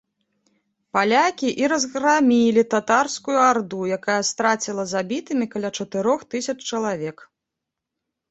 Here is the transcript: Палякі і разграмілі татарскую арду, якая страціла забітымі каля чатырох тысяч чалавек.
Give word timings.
Палякі 0.97 1.49
і 1.63 1.67
разграмілі 1.73 2.61
татарскую 2.73 3.35
арду, 3.51 3.81
якая 3.97 4.17
страціла 4.31 4.83
забітымі 4.95 5.45
каля 5.57 5.69
чатырох 5.83 6.19
тысяч 6.35 6.57
чалавек. 6.73 7.17